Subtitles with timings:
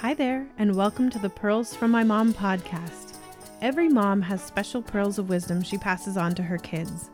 [0.00, 3.16] Hi there, and welcome to the Pearls from My Mom podcast.
[3.60, 7.10] Every mom has special pearls of wisdom she passes on to her kids.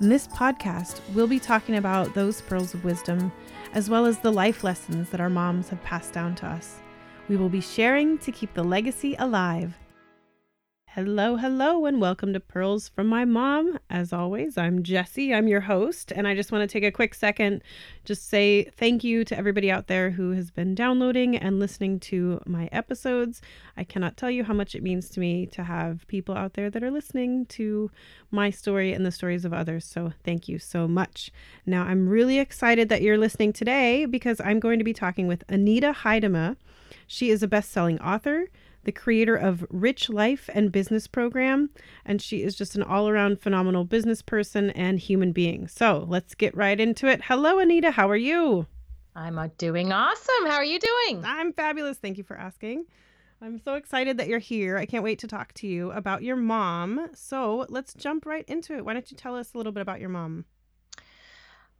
[0.00, 3.32] In this podcast, we'll be talking about those pearls of wisdom,
[3.74, 6.78] as well as the life lessons that our moms have passed down to us.
[7.26, 9.76] We will be sharing to keep the legacy alive.
[10.94, 13.78] Hello, hello, and welcome to Pearls from My Mom.
[13.88, 15.32] As always, I'm Jessie.
[15.32, 17.62] I'm your host, and I just want to take a quick second,
[18.04, 22.40] just say thank you to everybody out there who has been downloading and listening to
[22.44, 23.40] my episodes.
[23.76, 26.70] I cannot tell you how much it means to me to have people out there
[26.70, 27.92] that are listening to
[28.32, 29.84] my story and the stories of others.
[29.84, 31.30] So thank you so much.
[31.64, 35.44] Now, I'm really excited that you're listening today because I'm going to be talking with
[35.48, 36.56] Anita Heidema.
[37.06, 38.48] She is a best selling author
[38.84, 41.70] the creator of Rich Life and Business Program,
[42.04, 45.68] and she is just an all around phenomenal business person and human being.
[45.68, 47.22] So let's get right into it.
[47.24, 47.90] Hello, Anita.
[47.90, 48.66] How are you?
[49.14, 50.46] I'm doing awesome.
[50.46, 51.24] How are you doing?
[51.24, 51.98] I'm fabulous.
[51.98, 52.86] Thank you for asking.
[53.42, 54.76] I'm so excited that you're here.
[54.76, 57.08] I can't wait to talk to you about your mom.
[57.14, 58.84] So let's jump right into it.
[58.84, 60.44] Why don't you tell us a little bit about your mom?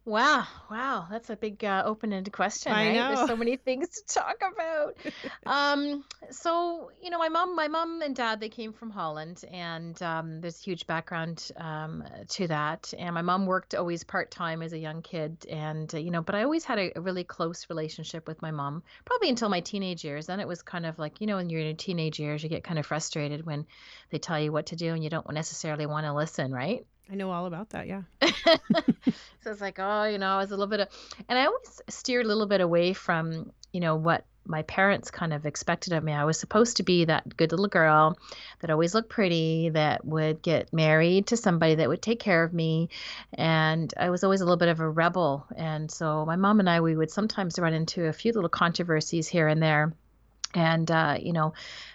[0.03, 2.93] Wow, wow, that's a big uh, open-ended question, I right?
[2.95, 3.15] know.
[3.15, 4.97] There's so many things to talk about.
[5.45, 10.01] um, so you know, my mom, my mom and dad, they came from Holland, and
[10.01, 12.91] um, there's a huge background um, to that.
[12.97, 16.33] And my mom worked always part-time as a young kid, and uh, you know, but
[16.33, 20.03] I always had a, a really close relationship with my mom, probably until my teenage
[20.03, 20.25] years.
[20.25, 22.49] Then it was kind of like, you know, when you're in your teenage years, you
[22.49, 23.67] get kind of frustrated when
[24.09, 26.87] they tell you what to do, and you don't necessarily want to listen, right?
[27.11, 27.87] I know all about that.
[27.87, 28.03] Yeah.
[28.21, 30.87] so it's like, oh, you know, I was a little bit of,
[31.27, 35.33] and I always steered a little bit away from, you know, what my parents kind
[35.33, 36.13] of expected of me.
[36.13, 38.17] I was supposed to be that good little girl
[38.59, 42.53] that always looked pretty, that would get married to somebody that would take care of
[42.53, 42.89] me.
[43.33, 45.45] And I was always a little bit of a rebel.
[45.55, 49.27] And so my mom and I, we would sometimes run into a few little controversies
[49.27, 49.93] here and there.
[50.53, 51.53] And, uh, you know,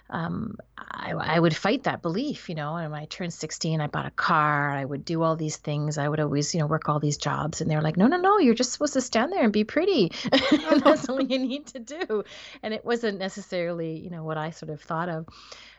[0.08, 2.76] um, I, I would fight that belief, you know.
[2.76, 4.70] And when I turned 16, I bought a car.
[4.70, 5.98] I would do all these things.
[5.98, 7.60] I would always, you know, work all these jobs.
[7.60, 10.12] And they're like, no, no, no, you're just supposed to stand there and be pretty.
[10.32, 12.24] and that's all you need to do.
[12.62, 15.26] And it wasn't necessarily, you know, what I sort of thought of.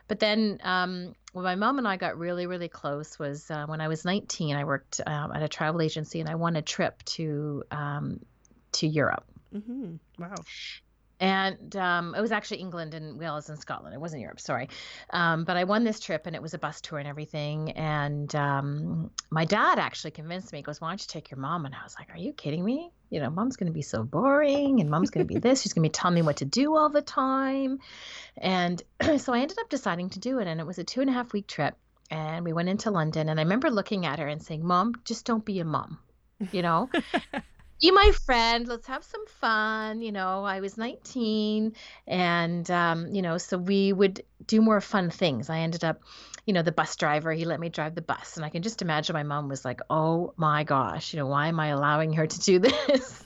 [0.08, 3.80] But then um, when my mom and I got really, really close was uh, when
[3.80, 4.56] I was 19.
[4.56, 8.20] I worked um, at a travel agency and I won a trip to um,
[8.72, 9.24] to Europe.
[9.54, 9.96] Mm-hmm.
[10.18, 10.34] Wow
[11.20, 13.94] and um, it was actually England and Wales and Scotland.
[13.94, 14.68] It wasn't Europe, sorry.
[15.10, 17.72] Um, but I won this trip, and it was a bus tour and everything.
[17.72, 20.60] And um, my dad actually convinced me.
[20.60, 22.64] He goes, "Why don't you take your mom?" And I was like, "Are you kidding
[22.64, 22.92] me?
[23.10, 25.62] You know, mom's going to be so boring, and mom's going to be this.
[25.62, 27.80] She's going to be telling me what to do all the time."
[28.36, 28.80] And
[29.18, 31.12] so I ended up deciding to do it, and it was a two and a
[31.12, 31.74] half week trip.
[32.10, 35.26] And we went into London, and I remember looking at her and saying, "Mom, just
[35.26, 35.98] don't be a mom."
[36.52, 36.88] You know,
[37.80, 38.66] be my friend.
[38.66, 40.02] Let's have some fun.
[40.02, 41.74] You know, I was 19
[42.06, 45.50] and, um, you know, so we would do more fun things.
[45.50, 46.02] I ended up,
[46.46, 48.36] you know, the bus driver, he let me drive the bus.
[48.36, 51.48] And I can just imagine my mom was like, oh my gosh, you know, why
[51.48, 53.24] am I allowing her to do this?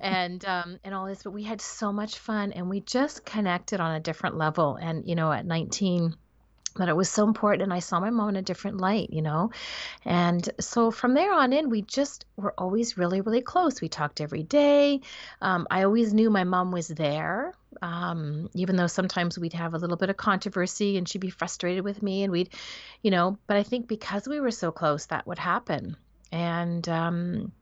[0.00, 1.22] and, um, and all this.
[1.22, 4.76] But we had so much fun and we just connected on a different level.
[4.76, 6.14] And, you know, at 19,
[6.76, 9.22] that it was so important and i saw my mom in a different light you
[9.22, 9.50] know?
[10.04, 13.80] And so from there on in we just were always really really close.
[13.80, 15.00] We talked every day.
[15.40, 19.78] Um, i always knew my mom was there um, even though sometimes we'd have a
[19.78, 22.50] little bit of controversy and she'd be frustrated with me and we'd
[23.02, 23.38] you know?
[23.46, 25.96] But i think because we were so close that would happen.
[26.30, 27.52] And um,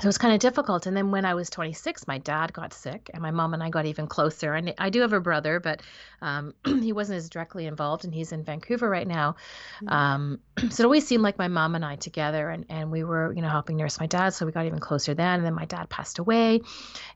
[0.00, 0.86] so it was kind of difficult.
[0.86, 3.68] And then when I was 26, my dad got sick, and my mom and I
[3.68, 4.54] got even closer.
[4.54, 5.82] And I do have a brother, but
[6.22, 9.34] um, he wasn't as directly involved, and he's in Vancouver right now.
[9.82, 9.88] Mm-hmm.
[9.88, 13.32] Um, so it always seemed like my mom and I together, and, and we were,
[13.32, 14.34] you know, helping nurse my dad.
[14.34, 15.38] So we got even closer then.
[15.38, 16.60] And then my dad passed away,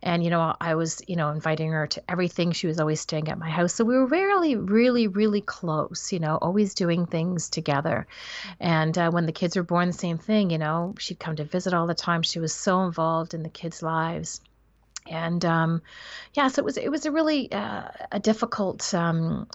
[0.03, 2.50] and you know, I was, you know, inviting her to everything.
[2.50, 6.12] She was always staying at my house, so we were really, really, really close.
[6.12, 8.09] You know, always doing things together.
[8.59, 10.50] And uh, when the kids were born, the same thing.
[10.50, 12.22] You know, she'd come to visit all the time.
[12.22, 14.41] She was so so involved in the kids' lives.
[15.06, 15.83] And um,
[16.33, 19.47] yeah, so it was it was a really uh, a difficult um,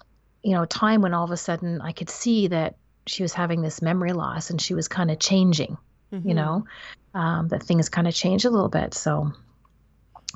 [0.44, 2.76] you know time when all of a sudden I could see that
[3.08, 5.78] she was having this memory loss and she was kind of changing.
[6.14, 6.28] Mm-hmm.
[6.28, 6.66] You know,
[7.14, 8.94] um, that things kind of changed a little bit.
[8.94, 9.34] So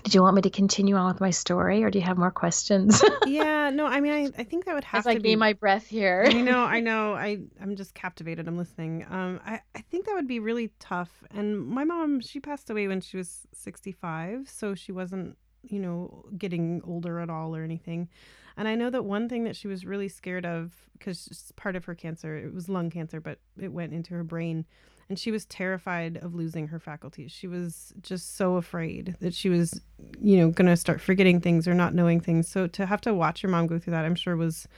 [0.03, 2.31] did you want me to continue on with my story, or do you have more
[2.31, 3.03] questions?
[3.25, 5.29] yeah, no, I mean, I, I think that would have As to I be.
[5.29, 6.25] gain my breath here.
[6.27, 7.13] I know, I know.
[7.13, 8.47] I I'm just captivated.
[8.47, 9.05] I'm listening.
[9.09, 11.23] Um, I I think that would be really tough.
[11.31, 16.25] And my mom, she passed away when she was 65, so she wasn't, you know,
[16.37, 18.09] getting older at all or anything.
[18.57, 21.85] And I know that one thing that she was really scared of, because part of
[21.85, 24.65] her cancer, it was lung cancer, but it went into her brain
[25.11, 27.33] and she was terrified of losing her faculties.
[27.33, 29.81] She was just so afraid that she was,
[30.21, 32.47] you know, going to start forgetting things or not knowing things.
[32.47, 34.69] So to have to watch your mom go through that, I'm sure was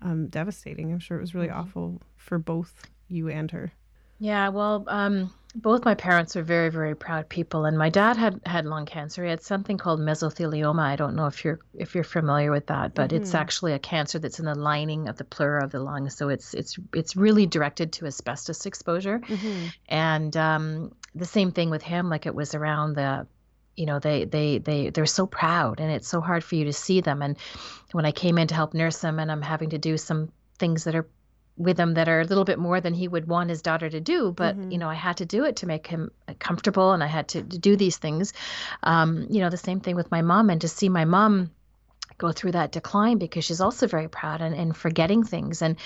[0.00, 0.92] um, devastating.
[0.92, 1.58] I'm sure it was really mm-hmm.
[1.58, 3.72] awful for both you and her.
[4.20, 8.40] Yeah, well, um, both my parents are very, very proud people, and my dad had
[8.44, 9.24] had lung cancer.
[9.24, 10.82] He had something called mesothelioma.
[10.82, 13.22] I don't know if you're if you're familiar with that, but mm-hmm.
[13.22, 16.10] it's actually a cancer that's in the lining of the pleura of the lung.
[16.10, 19.66] So it's it's it's really directed to asbestos exposure, mm-hmm.
[19.88, 22.10] and um, the same thing with him.
[22.10, 23.26] Like it was around the
[23.74, 26.72] you know they they they they're so proud and it's so hard for you to
[26.72, 27.38] see them and
[27.92, 30.28] when i came in to help nurse them and i'm having to do some
[30.58, 31.06] things that are
[31.60, 34.00] with him that are a little bit more than he would want his daughter to
[34.00, 34.70] do but mm-hmm.
[34.70, 37.28] you know i had to do it to make him uh, comfortable and i had
[37.28, 38.32] to, to do these things
[38.82, 41.50] um, you know the same thing with my mom and to see my mom
[42.20, 45.62] go through that decline because she's also very proud and, and forgetting things.
[45.62, 45.76] And,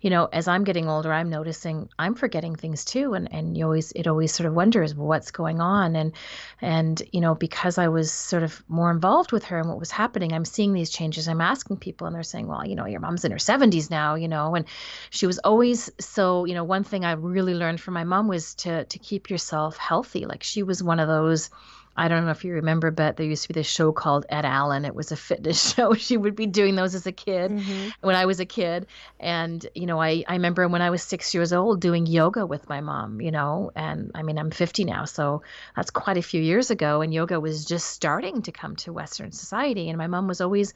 [0.00, 3.14] you know, as I'm getting older, I'm noticing I'm forgetting things too.
[3.14, 5.94] And, and you always, it always sort of wonders what's going on.
[5.94, 6.12] And,
[6.60, 9.92] and, you know, because I was sort of more involved with her and what was
[9.92, 11.28] happening, I'm seeing these changes.
[11.28, 14.16] I'm asking people and they're saying, well, you know, your mom's in her 70s now,
[14.16, 14.66] you know, and
[15.10, 18.54] she was always so, you know, one thing I really learned from my mom was
[18.56, 20.26] to, to keep yourself healthy.
[20.26, 21.50] Like she was one of those,
[21.96, 24.44] I don't know if you remember, but there used to be this show called Ed
[24.44, 24.84] Allen.
[24.84, 25.94] It was a fitness show.
[25.94, 27.88] She would be doing those as a kid mm-hmm.
[28.00, 28.86] when I was a kid.
[29.20, 32.68] And, you know, I, I remember when I was six years old doing yoga with
[32.68, 35.04] my mom, you know, and I mean, I'm 50 now.
[35.04, 35.42] So
[35.76, 37.00] that's quite a few years ago.
[37.00, 39.88] And yoga was just starting to come to Western society.
[39.88, 40.74] And my mom was always,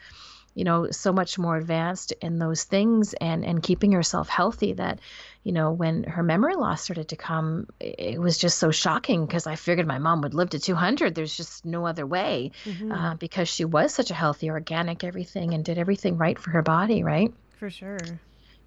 [0.58, 4.98] you know so much more advanced in those things and and keeping herself healthy that
[5.44, 9.46] you know when her memory loss started to come it was just so shocking because
[9.46, 12.90] i figured my mom would live to 200 there's just no other way mm-hmm.
[12.90, 16.62] uh, because she was such a healthy organic everything and did everything right for her
[16.62, 17.32] body right?
[17.58, 17.98] For sure.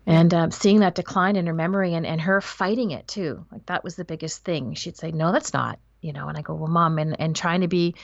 [0.06, 3.66] And um, seeing that decline in her memory and, and her fighting it too like
[3.66, 4.76] that was the biggest thing.
[4.76, 7.62] She'd say no that's not you know and i go well mom and, and trying
[7.62, 7.96] to be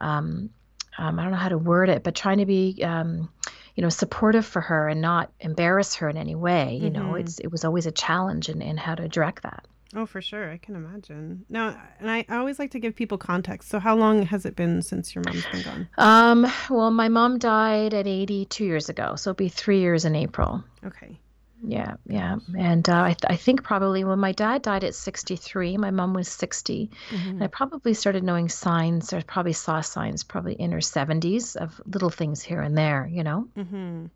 [0.00, 0.50] um,
[0.98, 3.28] um, I don't know how to word it, but trying to be, um,
[3.74, 6.76] you know, supportive for her and not embarrass her in any way.
[6.76, 7.10] You mm-hmm.
[7.10, 9.66] know, it's it was always a challenge in, in how to direct that.
[9.96, 10.50] Oh, for sure.
[10.50, 11.44] I can imagine.
[11.48, 13.68] Now, and I, I always like to give people context.
[13.68, 15.88] So, how long has it been since your mom's been gone?
[15.98, 19.14] Um, well, my mom died at 82 years ago.
[19.16, 20.64] So, it'll be three years in April.
[20.84, 21.20] Okay.
[21.66, 22.36] Yeah, yeah.
[22.58, 26.12] And uh, I, th- I think probably when my dad died at 63, my mom
[26.12, 26.90] was 60.
[27.10, 27.28] Mm-hmm.
[27.28, 31.80] And I probably started knowing signs, or probably saw signs probably in her 70s of
[31.86, 33.48] little things here and there, you know?
[33.56, 34.06] Mm-hmm.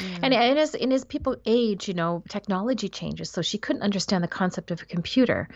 [0.00, 0.18] Yeah.
[0.22, 3.30] And, and, as, and as people age, you know, technology changes.
[3.30, 5.48] So she couldn't understand the concept of a computer.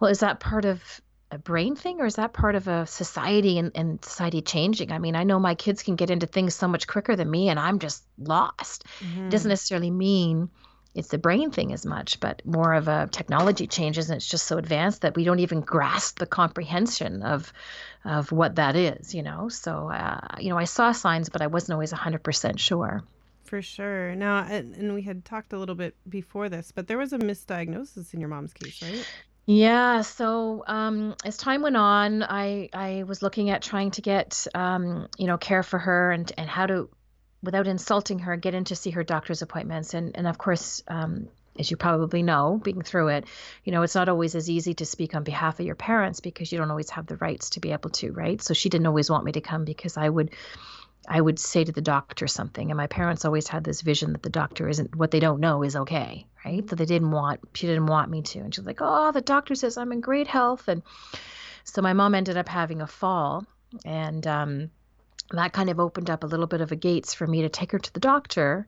[0.00, 0.82] Well, is that part of
[1.30, 4.92] a brain thing or is that part of a society and, and society changing?
[4.92, 7.48] I mean, I know my kids can get into things so much quicker than me
[7.48, 8.84] and I'm just lost.
[9.00, 9.26] Mm-hmm.
[9.26, 10.50] It doesn't necessarily mean
[10.96, 14.46] it's the brain thing as much, but more of a technology changes and it's just
[14.46, 17.52] so advanced that we don't even grasp the comprehension of
[18.04, 19.48] of what that is, you know.
[19.48, 23.02] So, uh, you know, I saw signs, but I wasn't always 100% sure.
[23.44, 24.14] For sure.
[24.14, 28.14] Now, and we had talked a little bit before this, but there was a misdiagnosis
[28.14, 29.06] in your mom's case, right?
[29.46, 30.00] Yeah.
[30.02, 35.08] So um, as time went on, I I was looking at trying to get um,
[35.18, 36.88] you know care for her and and how to
[37.46, 39.94] without insulting her, get in to see her doctor's appointments.
[39.94, 41.28] And, and of course, um,
[41.58, 43.24] as you probably know, being through it,
[43.64, 46.52] you know, it's not always as easy to speak on behalf of your parents because
[46.52, 48.42] you don't always have the rights to be able to, right?
[48.42, 50.32] So she didn't always want me to come because I would
[51.08, 54.22] I would say to the doctor something, and my parents always had this vision that
[54.22, 56.68] the doctor isn't what they don't know is okay, right?
[56.68, 59.54] So they didn't want she didn't want me to, and she's like, "Oh, the doctor
[59.54, 60.82] says I'm in great health," and
[61.62, 63.46] so my mom ended up having a fall,
[63.84, 64.70] and um,
[65.30, 67.72] that kind of opened up a little bit of a gates for me to take
[67.72, 68.66] her to the doctor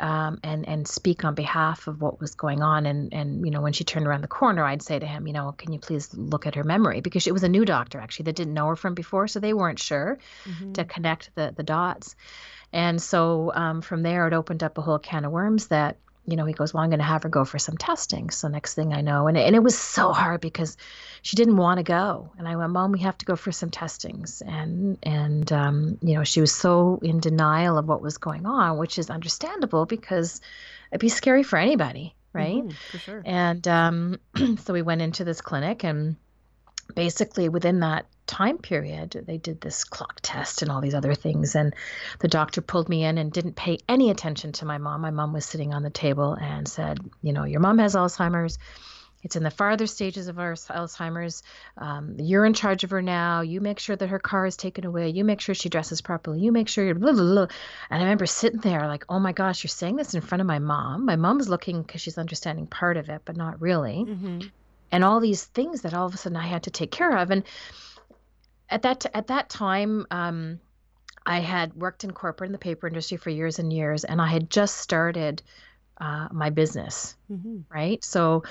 [0.00, 2.86] um, and and speak on behalf of what was going on.
[2.86, 5.32] And and you know when she turned around the corner, I'd say to him, you
[5.32, 8.24] know, can you please look at her memory because it was a new doctor actually
[8.24, 10.72] that didn't know her from before, so they weren't sure mm-hmm.
[10.72, 12.16] to connect the the dots.
[12.72, 16.36] And so um, from there, it opened up a whole can of worms that you
[16.36, 18.30] know, he goes, Well, I'm going to have her go for some testing.
[18.30, 20.76] So next thing I know, and, and it was so hard because
[21.22, 22.32] she didn't want to go.
[22.38, 24.42] And I went, Mom, we have to go for some testings.
[24.42, 28.78] And, and um, you know, she was so in denial of what was going on,
[28.78, 30.40] which is understandable because
[30.90, 32.14] it'd be scary for anybody.
[32.32, 32.62] Right.
[32.62, 33.22] Mm-hmm, for sure.
[33.26, 34.18] And um,
[34.58, 36.16] so we went into this clinic and
[36.94, 41.54] basically within that time period they did this clock test and all these other things
[41.54, 41.74] and
[42.20, 45.00] the doctor pulled me in and didn't pay any attention to my mom.
[45.00, 48.58] My mom was sitting on the table and said you know your mom has alzheimer's.
[49.22, 51.42] It's in the farther stages of our alzheimer's.
[51.78, 53.42] Um, you're in charge of her now.
[53.42, 55.10] You make sure that her car is taken away.
[55.10, 56.40] You make sure she dresses properly.
[56.40, 57.46] You make sure you're blah, blah, blah.
[57.90, 60.46] and i remember sitting there like oh my gosh you're saying this in front of
[60.46, 61.06] my mom?
[61.06, 64.04] My mom's looking because she's understanding part of it but not really.
[64.08, 64.40] Mm-hmm.
[64.90, 67.30] And all these things that all of a sudden I had to take care of.
[67.30, 67.44] And
[68.72, 70.58] at that at that time, um,
[71.24, 74.26] I had worked in corporate in the paper industry for years and years, and I
[74.26, 75.42] had just started
[76.00, 77.58] uh, my business, mm-hmm.
[77.68, 78.02] right?
[78.02, 78.42] So,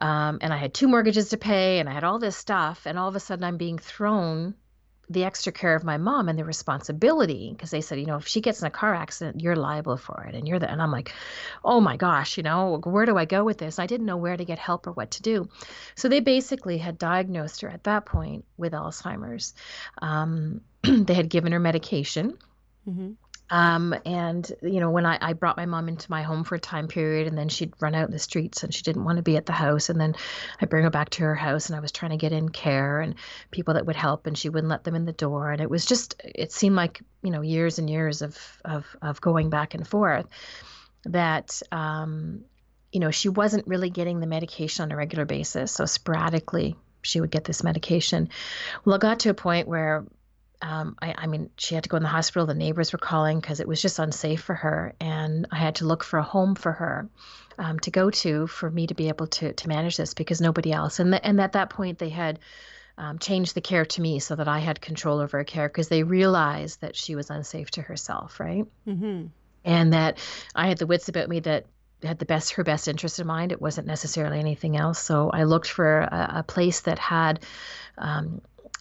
[0.00, 2.98] um, and I had two mortgages to pay, and I had all this stuff, and
[2.98, 4.54] all of a sudden I'm being thrown
[5.08, 8.26] the extra care of my mom and the responsibility because they said, you know, if
[8.26, 10.34] she gets in a car accident, you're liable for it.
[10.34, 11.12] And you're the, and I'm like,
[11.64, 13.78] oh my gosh, you know, where do I go with this?
[13.78, 15.48] I didn't know where to get help or what to do.
[15.94, 19.54] So they basically had diagnosed her at that point with Alzheimer's.
[20.02, 22.38] Um, they had given her medication.
[22.88, 23.12] Mm-hmm.
[23.48, 26.60] Um, and you know, when I, I brought my mom into my home for a
[26.60, 29.22] time period, and then she'd run out in the streets, and she didn't want to
[29.22, 30.16] be at the house, and then
[30.60, 33.00] I bring her back to her house, and I was trying to get in care
[33.00, 33.14] and
[33.50, 35.86] people that would help, and she wouldn't let them in the door, and it was
[35.86, 39.86] just, it seemed like you know years and years of of of going back and
[39.86, 40.26] forth,
[41.04, 42.44] that um,
[42.90, 47.20] you know she wasn't really getting the medication on a regular basis, so sporadically she
[47.20, 48.28] would get this medication.
[48.84, 50.04] Well, it got to a point where
[50.62, 52.46] um, I, I, mean, she had to go in the hospital.
[52.46, 55.86] The neighbors were calling because it was just unsafe for her, and I had to
[55.86, 57.08] look for a home for her
[57.58, 60.72] um, to go to for me to be able to to manage this because nobody
[60.72, 60.98] else.
[60.98, 62.38] And the, and at that point, they had
[62.98, 65.88] um, changed the care to me so that I had control over her care because
[65.88, 68.64] they realized that she was unsafe to herself, right?
[68.86, 69.26] Mm-hmm.
[69.64, 70.18] And that
[70.54, 71.66] I had the wits about me that
[72.02, 73.52] had the best her best interest in mind.
[73.52, 74.98] It wasn't necessarily anything else.
[74.98, 77.40] So I looked for a, a place that had
[77.98, 78.40] um,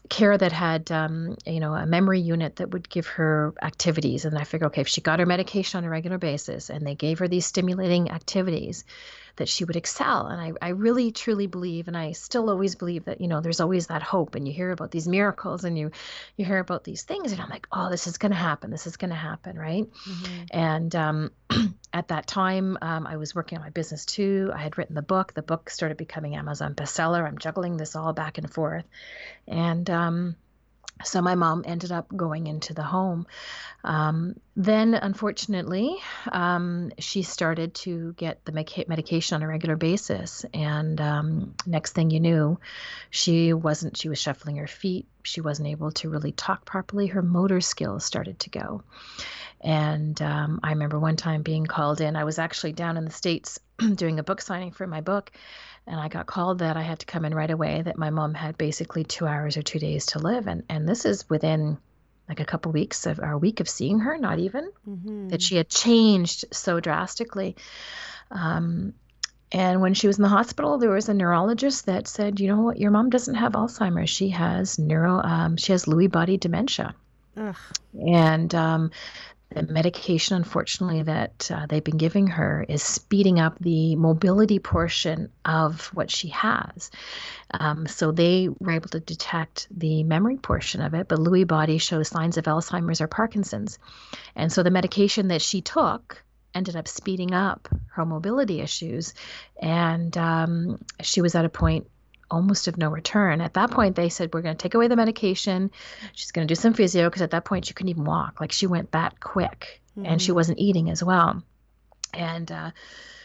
[0.09, 4.25] care that had um, you know a memory unit that would give her activities.
[4.25, 6.95] And i figured okay if she got her medication on a regular basis and they
[6.95, 8.85] gave her these stimulating activities
[9.37, 10.27] that she would excel.
[10.27, 13.59] And I, I really truly believe, and I still always believe that, you know, there's
[13.59, 14.35] always that hope.
[14.35, 15.91] And you hear about these miracles and you
[16.37, 18.71] you hear about these things, and I'm like, oh, this is gonna happen.
[18.71, 19.85] This is gonna happen, right?
[19.85, 20.43] Mm-hmm.
[20.51, 21.31] And um,
[21.93, 24.51] at that time, um, I was working on my business too.
[24.53, 25.33] I had written the book.
[25.33, 27.25] The book started becoming Amazon bestseller.
[27.25, 28.85] I'm juggling this all back and forth.
[29.47, 30.35] And um,
[31.03, 33.27] so my mom ended up going into the home.
[33.83, 35.97] Um, then, unfortunately,
[36.31, 42.09] um, she started to get the medication on a regular basis, and um, next thing
[42.09, 42.59] you knew,
[43.11, 43.97] she wasn't.
[43.97, 45.05] She was shuffling her feet.
[45.23, 47.07] She wasn't able to really talk properly.
[47.07, 48.83] Her motor skills started to go.
[49.65, 52.15] And um, I remember one time being called in.
[52.15, 53.59] I was actually down in the states
[53.95, 55.31] doing a book signing for my book,
[55.87, 58.35] and I got called that I had to come in right away, that my mom
[58.35, 60.45] had basically two hours or two days to live.
[60.45, 61.79] And, and this is within
[62.29, 65.29] like a couple weeks of or a week of seeing her, not even, mm-hmm.
[65.29, 67.55] that she had changed so drastically.
[68.29, 68.93] Um,
[69.51, 72.61] and when she was in the hospital, there was a neurologist that said, "You know
[72.61, 72.77] what?
[72.77, 74.09] Your mom doesn't have Alzheimer's.
[74.11, 75.21] She has neuro.
[75.23, 76.93] Um, she has Lewy body dementia."
[77.37, 77.55] Ugh.
[77.93, 78.91] And um,
[79.49, 85.29] the medication, unfortunately, that uh, they've been giving her is speeding up the mobility portion
[85.45, 86.91] of what she has.
[87.51, 91.77] Um, so they were able to detect the memory portion of it, but Lewy body
[91.77, 93.77] shows signs of Alzheimer's or Parkinson's.
[94.35, 96.23] And so the medication that she took
[96.53, 99.13] ended up speeding up her mobility issues.
[99.61, 101.87] And um, she was at a point
[102.29, 103.41] almost of no return.
[103.41, 105.71] At that point, they said, We're going to take away the medication.
[106.13, 108.41] She's going to do some physio because at that point, she couldn't even walk.
[108.41, 110.05] Like she went that quick mm-hmm.
[110.05, 110.35] and she mm-hmm.
[110.35, 111.43] wasn't eating as well.
[112.13, 112.71] And uh,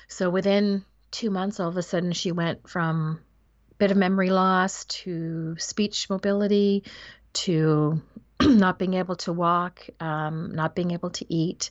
[0.09, 3.21] so within two months, all of a sudden, she went from
[3.71, 6.85] a bit of memory loss to speech mobility
[7.33, 8.01] to
[8.43, 11.71] not being able to walk, um, not being able to eat,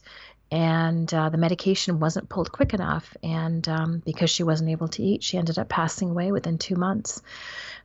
[0.50, 3.16] and uh, the medication wasn't pulled quick enough.
[3.22, 6.74] And um, because she wasn't able to eat, she ended up passing away within two
[6.74, 7.22] months.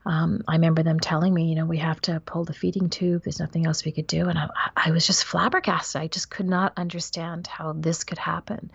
[0.06, 3.24] Um, I remember them telling me, you know, we have to pull the feeding tube.
[3.24, 4.28] There's nothing else we could do.
[4.30, 6.02] And I, I was just flabbergasted.
[6.02, 8.72] I just could not understand how this could happen,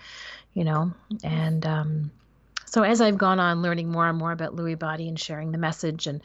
[0.54, 0.92] you know.
[1.22, 2.10] And um,
[2.66, 5.58] so as I've gone on learning more and more about Lewy body and sharing the
[5.58, 6.22] message and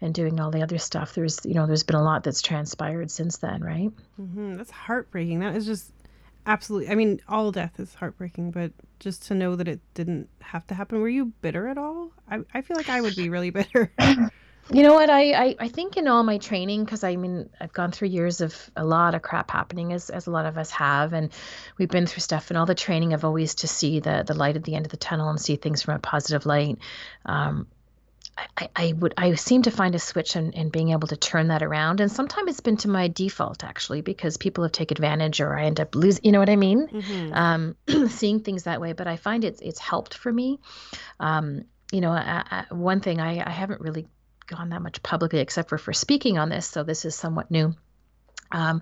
[0.00, 3.10] and doing all the other stuff, there's you know there's been a lot that's transpired
[3.10, 3.90] since then, right?
[4.20, 4.56] Mm-hmm.
[4.56, 5.40] That's heartbreaking.
[5.40, 5.92] That is just
[6.46, 6.90] absolutely.
[6.90, 10.74] I mean, all death is heartbreaking, but just to know that it didn't have to
[10.74, 11.00] happen.
[11.00, 12.12] Were you bitter at all?
[12.28, 13.92] I, I feel like I would be really bitter.
[14.72, 15.10] you know what?
[15.10, 18.40] I, I, I think in all my training, because I mean, I've gone through years
[18.40, 21.30] of a lot of crap happening, as, as a lot of us have, and
[21.78, 22.50] we've been through stuff.
[22.50, 24.90] And all the training, I've always to see the the light at the end of
[24.90, 26.78] the tunnel and see things from a positive light.
[27.24, 27.66] Um,
[28.56, 31.48] I, I would I seem to find a switch in, in being able to turn
[31.48, 32.00] that around.
[32.00, 35.64] And sometimes it's been to my default actually because people have taken advantage or I
[35.64, 36.86] end up losing you know what I mean?
[36.88, 37.34] Mm-hmm.
[37.34, 37.76] Um,
[38.08, 38.92] seeing things that way.
[38.92, 40.60] But I find it's it's helped for me.
[41.20, 44.06] Um, you know, I, I, one thing I, I haven't really
[44.46, 47.74] gone that much publicly except for for speaking on this, so this is somewhat new.
[48.50, 48.80] Um,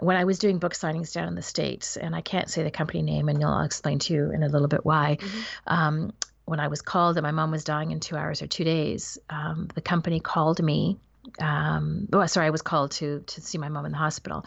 [0.00, 2.70] when I was doing book signings down in the States, and I can't say the
[2.70, 5.18] company name, and I'll explain to you in a little bit why.
[5.20, 5.40] Mm-hmm.
[5.66, 6.12] Um,
[6.44, 9.18] when I was called that my mom was dying in two hours or two days,
[9.30, 10.98] um, the company called me.
[11.38, 14.44] Um, oh, sorry, I was called to to see my mom in the hospital.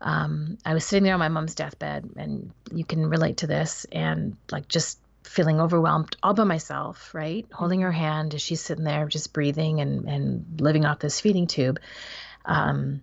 [0.00, 3.86] Um, I was sitting there on my mom's deathbed, and you can relate to this,
[3.92, 7.46] and like just feeling overwhelmed all by myself, right?
[7.52, 11.46] Holding her hand as she's sitting there, just breathing and and living off this feeding
[11.46, 11.78] tube.
[12.44, 13.02] Um,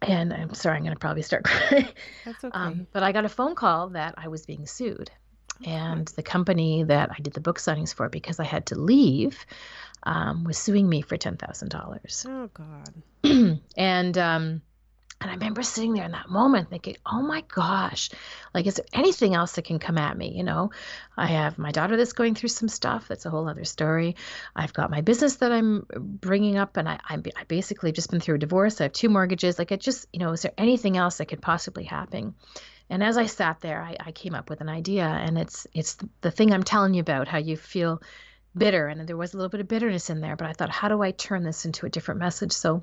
[0.00, 1.88] and I'm sorry, I'm going to probably start crying.
[2.24, 2.58] That's okay.
[2.58, 5.10] Um, but I got a phone call that I was being sued
[5.64, 9.44] and the company that I did the book signings for because I had to leave
[10.02, 12.26] um, was suing me for ten thousand dollars.
[12.28, 13.60] Oh God!
[13.76, 14.62] and um,
[15.20, 18.10] and I remember sitting there in that moment thinking, oh my gosh,
[18.52, 20.32] like is there anything else that can come at me?
[20.36, 20.70] You know,
[21.16, 23.08] I have my daughter that's going through some stuff.
[23.08, 24.16] That's a whole other story.
[24.54, 28.20] I've got my business that I'm bringing up, and I I'm, I basically just been
[28.20, 28.80] through a divorce.
[28.80, 29.58] I have two mortgages.
[29.58, 32.34] Like it just, you know, is there anything else that could possibly happen?
[32.90, 35.96] And as I sat there, I, I came up with an idea, and it's it's
[36.20, 38.02] the thing I'm telling you about how you feel
[38.56, 40.36] bitter, and there was a little bit of bitterness in there.
[40.36, 42.52] But I thought, how do I turn this into a different message?
[42.52, 42.82] So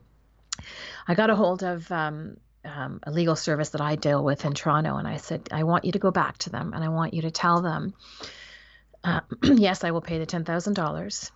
[1.07, 4.53] I got a hold of um, um, a legal service that I deal with in
[4.53, 7.13] Toronto, and I said, I want you to go back to them, and I want
[7.13, 7.93] you to tell them,
[9.03, 11.31] uh, yes, I will pay the ten thousand dollars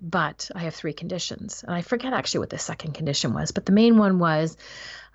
[0.00, 1.62] but I have three conditions.
[1.62, 4.56] And I forget actually what the second condition was, but the main one was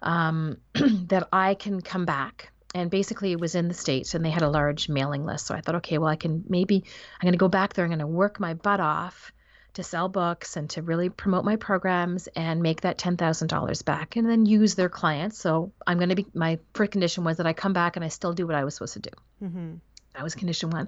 [0.01, 4.29] um, that I can come back and basically it was in the states and they
[4.29, 6.83] had a large mailing list so i thought okay well i can maybe
[7.15, 9.31] i'm going to go back there i'm going to work my butt off
[9.73, 14.29] to sell books and to really promote my programs and make that $10,000 back and
[14.29, 15.37] then use their clients.
[15.37, 18.09] So I'm going to be, my first condition was that I come back and I
[18.09, 19.09] still do what I was supposed to do.
[19.43, 19.73] Mm-hmm.
[20.15, 20.87] That was condition one.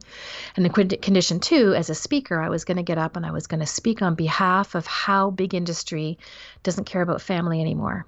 [0.55, 3.31] And the condition two, as a speaker, I was going to get up and I
[3.31, 6.17] was going to speak on behalf of how big industry
[6.63, 8.05] doesn't care about family anymore.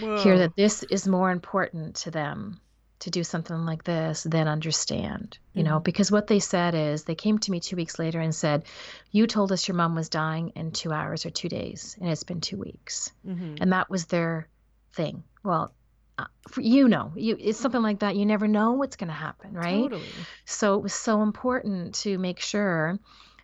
[0.00, 0.22] Whoa.
[0.22, 2.60] Hear that this is more important to them
[3.00, 5.72] to do something like this then understand you mm-hmm.
[5.72, 8.64] know because what they said is they came to me two weeks later and said
[9.10, 12.24] you told us your mom was dying in two hours or two days and it's
[12.24, 13.56] been two weeks mm-hmm.
[13.60, 14.48] and that was their
[14.92, 15.72] thing well
[16.18, 19.14] uh, for, you know you it's something like that you never know what's going to
[19.14, 20.02] happen right totally.
[20.44, 22.98] so it was so important to make sure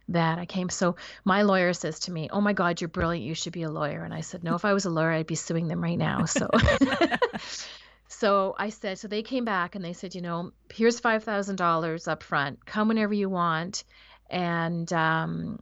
[0.08, 0.68] that I came.
[0.68, 3.26] So my lawyer says to me, "Oh my God, you're brilliant.
[3.26, 5.26] You should be a lawyer." And I said, "No, if I was a lawyer, I'd
[5.26, 6.48] be suing them right now." So,
[8.18, 11.57] So I said, so they came back and they said, you know, here's five thousand
[11.57, 12.64] dollars up front.
[12.64, 13.85] Come whenever you want,
[14.31, 15.59] and um,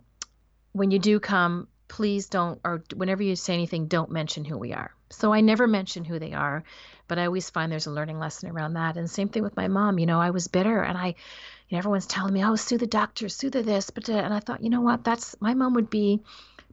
[0.73, 4.73] when you do come, please don't, or whenever you say anything, don't mention who we
[4.73, 4.95] are.
[5.11, 6.63] So I never mention who they are,
[7.09, 8.97] but I always find there's a learning lesson around that.
[8.97, 9.99] And same thing with my mom.
[9.99, 11.15] You know, I was bitter, and I, you
[11.73, 14.63] know, everyone's telling me, oh, sue the doctor, sue the this, but and I thought,
[14.63, 16.21] you know what, that's my mom would be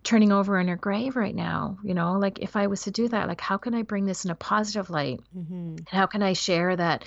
[0.04, 3.08] turning over in her grave right now you know like if i was to do
[3.08, 5.76] that like how can i bring this in a positive light mm-hmm.
[5.78, 7.04] and how can i share that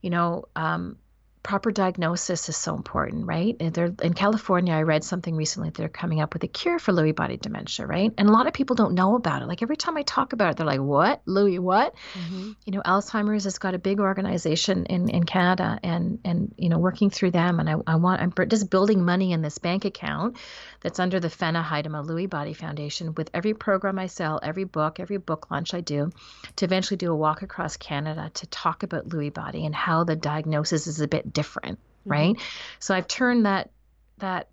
[0.00, 0.96] you know um,
[1.44, 3.54] proper diagnosis is so important, right?
[3.58, 5.68] They're, in California, I read something recently.
[5.68, 8.10] That they're coming up with a cure for Lewy body dementia, right?
[8.16, 9.46] And a lot of people don't know about it.
[9.46, 11.60] Like every time I talk about it, they're like, "What, Lewy?
[11.60, 12.52] What?" Mm-hmm.
[12.64, 16.78] You know, Alzheimer's has got a big organization in, in Canada, and and you know,
[16.78, 17.60] working through them.
[17.60, 20.38] And I, I want I'm just building money in this bank account
[20.80, 23.14] that's under the Fenna Heidema Lewy Body Foundation.
[23.14, 26.10] With every program I sell, every book, every book launch I do,
[26.56, 30.16] to eventually do a walk across Canada to talk about Lewy body and how the
[30.16, 32.10] diagnosis is a bit different, mm-hmm.
[32.10, 32.36] right?
[32.78, 33.70] So I've turned that
[34.18, 34.48] that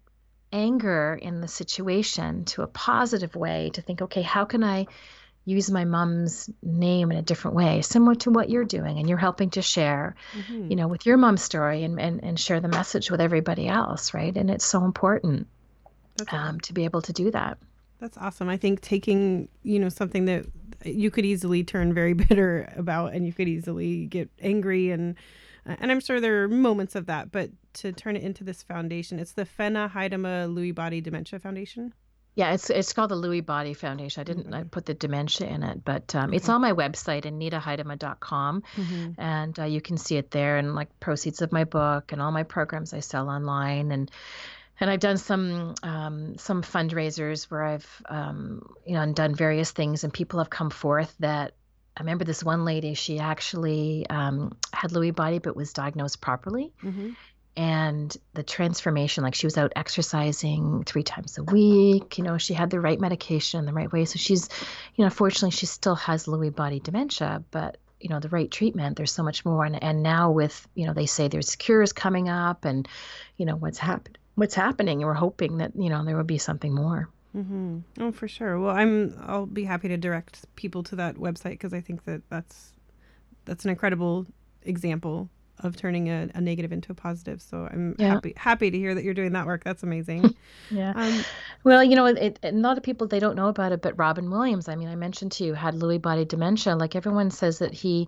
[0.52, 4.88] anger in the situation to a positive way to think, okay, how can I
[5.46, 9.18] use my mom's name in a different way, similar to what you're doing, and you're
[9.18, 10.70] helping to share, mm-hmm.
[10.70, 14.14] you know, with your mom's story and, and and share the message with everybody else,
[14.14, 14.36] right?
[14.36, 15.48] And it's so important
[16.32, 17.58] um, to be able to do that.
[18.00, 18.50] That's awesome.
[18.50, 20.46] I think taking, you know, something that
[20.84, 25.16] you could easily turn very bitter about and you could easily get angry and
[25.66, 29.20] and I'm sure there are moments of that, but to turn it into this foundation,
[29.20, 31.94] it's the Fenna Heidema Lewy Body Dementia Foundation.
[32.34, 34.22] Yeah, it's it's called the Lewy Body Foundation.
[34.22, 34.54] I didn't mm-hmm.
[34.54, 39.22] I put the dementia in it, but um, it's on my website, anitaheidema.com, mm-hmm.
[39.22, 42.32] and uh, you can see it there, and like proceeds of my book and all
[42.32, 44.10] my programs I sell online, and
[44.80, 50.06] and I've done some um, some fundraisers where I've um, you know done various things,
[50.06, 51.54] and people have come forth that
[51.96, 56.74] I remember this one lady, she actually um, had Lewy body, but was diagnosed properly.
[56.84, 57.12] Mm-hmm.
[57.58, 62.54] And the transformation, like she was out exercising three times a week, you know, she
[62.54, 64.06] had the right medication in the right way.
[64.06, 64.48] So she's,
[64.96, 68.98] you know, fortunately, she still has Lewy body dementia, but you know the right treatment
[68.98, 72.30] there's so much more and, and now with you know they say there's cures coming
[72.30, 72.88] up and
[73.38, 76.38] you know what's happened what's happening and we're hoping that you know there will be
[76.38, 77.80] something more Mm-hmm.
[78.00, 78.60] Oh, for sure.
[78.60, 79.18] Well, I'm.
[79.26, 82.74] I'll be happy to direct people to that website because I think that that's
[83.46, 84.26] that's an incredible
[84.64, 85.30] example
[85.64, 87.42] of turning a, a negative into a positive.
[87.42, 88.14] So I'm yeah.
[88.14, 89.64] happy happy to hear that you're doing that work.
[89.64, 90.36] That's amazing.
[90.72, 90.94] yeah.
[90.96, 91.24] Um,
[91.64, 93.98] well, you know, it, it, a lot of people they don't know about it, but
[93.98, 94.68] Robin Williams.
[94.68, 96.76] I mean, I mentioned to you had Lewy body dementia.
[96.76, 98.08] Like everyone says that he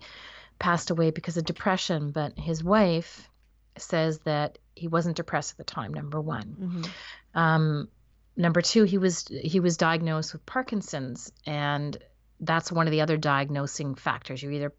[0.59, 3.29] passed away because of depression, but his wife
[3.77, 5.93] says that he wasn't depressed at the time.
[5.93, 6.55] Number one.
[6.59, 7.39] Mm-hmm.
[7.39, 7.89] Um,
[8.35, 11.97] number two, he was he was diagnosed with Parkinson's, and
[12.39, 14.41] that's one of the other diagnosing factors.
[14.41, 14.73] You're either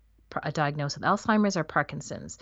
[0.53, 2.39] diagnosed with Alzheimer's or Parkinson's.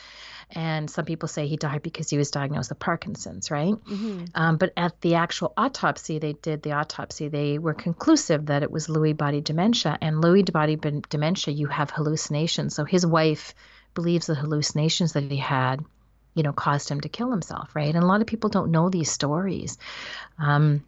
[0.50, 3.74] And some people say he died because he was diagnosed with Parkinson's, right?
[3.74, 4.24] Mm-hmm.
[4.34, 8.70] Um, but at the actual autopsy, they did the autopsy, they were conclusive that it
[8.70, 9.98] was Lewy body dementia.
[10.00, 10.76] And Lewy body
[11.08, 12.74] dementia, you have hallucinations.
[12.74, 13.54] So his wife
[13.94, 15.84] believes the hallucinations that he had,
[16.34, 17.94] you know, caused him to kill himself, right?
[17.94, 19.78] And a lot of people don't know these stories.
[20.38, 20.82] Um,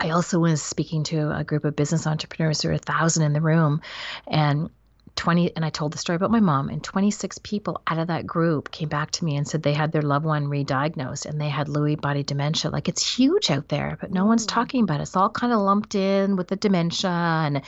[0.00, 2.60] I also was speaking to a group of business entrepreneurs.
[2.60, 3.80] There were a thousand in the room,
[4.26, 4.70] and
[5.18, 8.24] 20 and I told the story about my mom and 26 people out of that
[8.24, 11.48] group came back to me and said they had their loved one re-diagnosed and they
[11.48, 12.70] had Lewy body dementia.
[12.70, 14.28] Like it's huge out there, but no mm.
[14.28, 15.02] one's talking about it.
[15.02, 17.62] It's all kind of lumped in with the dementia and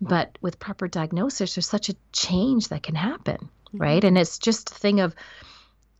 [0.00, 3.78] but with proper diagnosis there's such a change that can happen, mm-hmm.
[3.78, 4.04] right?
[4.04, 5.12] And it's just a thing of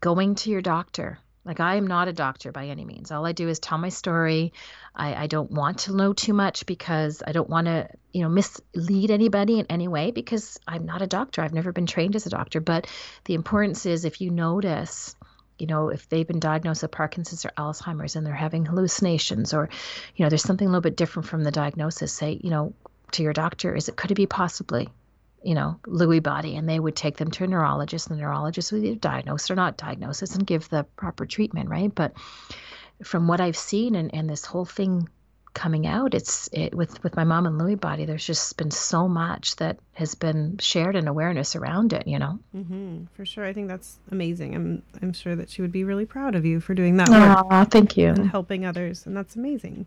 [0.00, 3.10] going to your doctor like I am not a doctor by any means.
[3.10, 4.52] All I do is tell my story.
[4.94, 8.28] I, I don't want to know too much because I don't want to, you know,
[8.28, 11.42] mislead anybody in any way because I'm not a doctor.
[11.42, 12.60] I've never been trained as a doctor.
[12.60, 12.86] But
[13.24, 15.16] the importance is if you notice,
[15.58, 19.68] you know, if they've been diagnosed with Parkinson's or Alzheimer's and they're having hallucinations or,
[20.14, 22.72] you know, there's something a little bit different from the diagnosis, say, you know,
[23.12, 24.88] to your doctor, is it could it be possibly
[25.44, 28.08] you know, Lewy body, and they would take them to a neurologist.
[28.08, 31.94] And the neurologist would either diagnose or not diagnose and give the proper treatment, right?
[31.94, 32.14] But
[33.02, 35.08] from what I've seen and, and this whole thing
[35.54, 38.04] coming out, it's it, with with my mom and Lewy body.
[38.04, 42.06] There's just been so much that has been shared and awareness around it.
[42.06, 43.04] You know, mm-hmm.
[43.14, 43.44] for sure.
[43.44, 44.54] I think that's amazing.
[44.54, 47.70] I'm I'm sure that she would be really proud of you for doing that work.
[47.70, 48.08] Thank you.
[48.08, 49.86] And helping others, and that's amazing.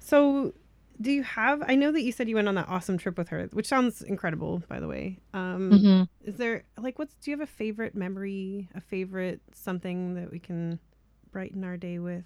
[0.00, 0.52] So
[1.00, 3.28] do you have i know that you said you went on that awesome trip with
[3.28, 6.28] her which sounds incredible by the way um mm-hmm.
[6.28, 10.38] is there like what's do you have a favorite memory a favorite something that we
[10.38, 10.78] can
[11.30, 12.24] brighten our day with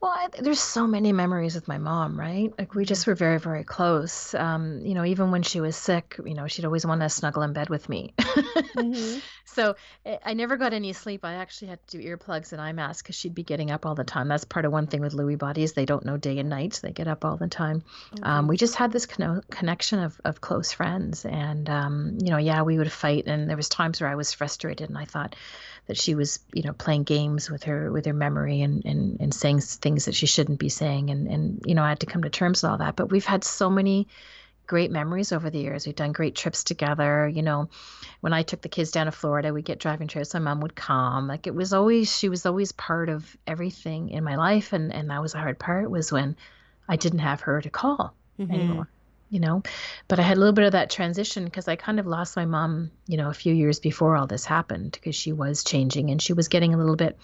[0.00, 2.52] well, I, there's so many memories with my mom, right?
[2.58, 4.34] Like we just were very, very close.
[4.34, 7.42] Um, you know, even when she was sick, you know, she'd always want to snuggle
[7.42, 8.14] in bed with me.
[8.18, 9.18] mm-hmm.
[9.56, 11.24] So eh, I never got any sleep.
[11.24, 13.94] I actually had to do earplugs and eye masks because she'd be getting up all
[13.94, 14.28] the time.
[14.28, 16.74] That's part of one thing with Lewy bodies; they don't know day and night.
[16.74, 17.82] So they get up all the time.
[18.16, 18.24] Mm-hmm.
[18.24, 22.36] Um, we just had this con- connection of, of close friends, and um, you know,
[22.36, 25.34] yeah, we would fight, and there was times where I was frustrated, and I thought
[25.86, 29.32] that she was you know playing games with her with her memory and and, and
[29.36, 32.22] saying things that she shouldn't be saying and and you know I had to come
[32.22, 34.08] to terms with all that but we've had so many
[34.66, 35.86] great memories over the years.
[35.86, 37.28] We've done great trips together.
[37.28, 37.68] You know,
[38.20, 40.34] when I took the kids down to Florida, we'd get driving trips.
[40.34, 41.28] My mom would come.
[41.28, 44.72] Like it was always, she was always part of everything in my life.
[44.72, 46.36] And, and that was the hard part was when
[46.88, 48.52] I didn't have her to call mm-hmm.
[48.52, 48.88] anymore
[49.28, 49.60] you know
[50.06, 52.44] but i had a little bit of that transition because i kind of lost my
[52.44, 56.22] mom you know a few years before all this happened because she was changing and
[56.22, 57.18] she was getting a little bit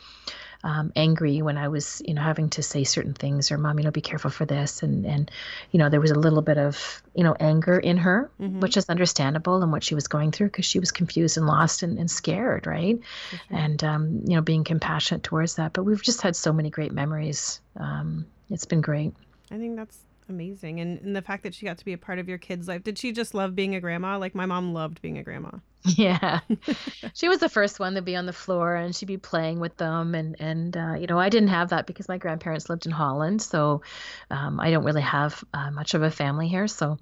[0.65, 3.85] um, angry when i was you know having to say certain things or mom you
[3.85, 5.31] know be careful for this and and
[5.71, 8.61] you know there was a little bit of you know anger in her mm-hmm.
[8.61, 11.83] which is understandable and what she was going through because she was confused and lost
[11.83, 13.55] and, and scared right mm-hmm.
[13.55, 16.93] and um, you know being compassionate towards that but we've just had so many great
[16.93, 19.13] memories um, it's been great
[19.51, 20.81] i think that's amazing.
[20.81, 22.83] And, and the fact that she got to be a part of your kid's life.
[22.83, 24.19] Did she just love being a grandma?
[24.19, 25.51] Like my mom loved being a grandma.
[25.85, 26.41] Yeah.
[27.13, 29.77] she was the first one to be on the floor and she'd be playing with
[29.79, 30.15] them.
[30.15, 33.43] And, and uh, you know, I didn't have that because my grandparents lived in Holland.
[33.43, 33.83] So
[34.31, 36.69] um, I don't really have uh, much of a family here.
[36.69, 36.99] So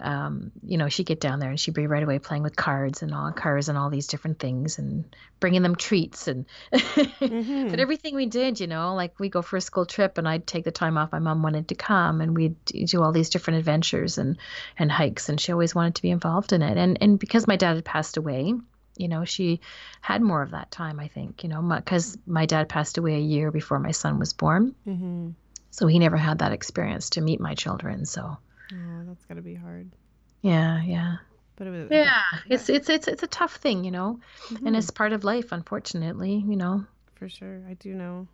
[0.00, 3.02] um, you know, she'd get down there and she'd be right away playing with cards
[3.02, 7.68] and all cars and all these different things and bringing them treats and mm-hmm.
[7.68, 10.46] but everything we did, you know, like we go for a school trip and I'd
[10.46, 11.12] take the time off.
[11.12, 14.38] My mom wanted to come and we'd do all these different adventures and
[14.76, 16.76] and hikes and she always wanted to be involved in it.
[16.76, 18.54] And and because my dad had passed away,
[18.96, 19.60] you know, she
[20.00, 23.14] had more of that time, I think, you know, because my, my, dad passed away
[23.14, 24.74] a year before my son was born.
[24.86, 25.30] Mm-hmm.
[25.70, 28.04] So he never had that experience to meet my children.
[28.04, 28.36] So
[28.72, 29.90] Oh, that's got to be hard.
[30.40, 31.16] Yeah, yeah.
[31.56, 34.66] But it was, yeah, it's it's it's it's a tough thing, you know, mm-hmm.
[34.66, 36.84] and it's part of life, unfortunately, you know.
[37.14, 38.26] For sure, I do know.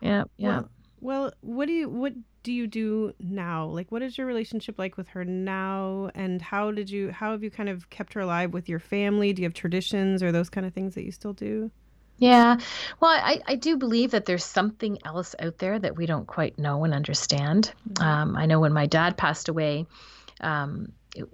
[0.00, 0.48] Yeah, yeah.
[0.48, 0.70] Well,
[1.00, 3.66] well, what do you what do you do now?
[3.66, 6.10] Like, what is your relationship like with her now?
[6.14, 9.32] And how did you how have you kind of kept her alive with your family?
[9.32, 11.70] Do you have traditions or those kind of things that you still do?
[12.18, 12.58] Yeah.
[13.00, 16.58] Well, I, I do believe that there's something else out there that we don't quite
[16.58, 17.72] know and understand.
[17.88, 18.04] Mm-hmm.
[18.04, 19.86] Um, I know when my dad passed away,
[20.40, 20.92] um,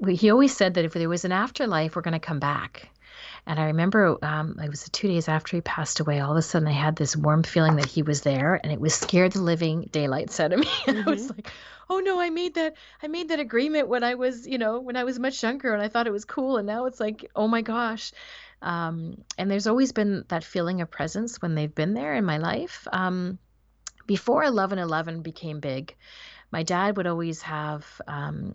[0.09, 2.89] he always said that if there was an afterlife, we're going to come back.
[3.47, 6.21] And I remember um, it was two days after he passed away.
[6.21, 8.81] All of a sudden, I had this warm feeling that he was there, and it
[8.81, 10.69] was scared the living daylights out of me.
[10.87, 11.09] And mm-hmm.
[11.09, 11.51] I was like,
[11.91, 12.75] "Oh no, I made that.
[13.03, 15.83] I made that agreement when I was, you know, when I was much younger, and
[15.83, 16.57] I thought it was cool.
[16.57, 18.13] And now it's like, oh my gosh."
[18.65, 22.39] Um, and there's always been that feeling of presence when they've been there in my
[22.39, 22.89] life.
[22.93, 23.39] Um,
[24.07, 25.95] before 1111 became big,
[26.51, 28.55] my dad would always have um,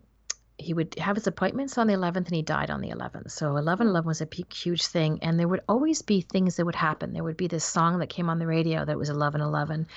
[0.60, 3.32] he would have his appointments on the 11th and he died on the 11th.
[3.32, 5.20] So 1111 was a huge thing.
[5.22, 7.14] And there would always be things that would happen.
[7.14, 9.88] There would be this song that came on the radio that was 1111.